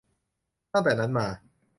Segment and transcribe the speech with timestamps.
[0.73, 1.27] ตั้งแต่นั้นมา